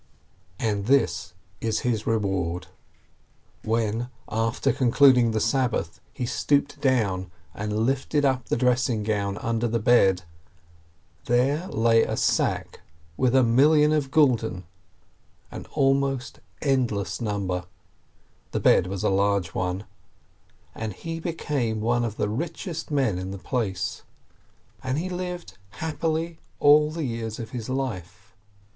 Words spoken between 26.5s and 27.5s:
all the years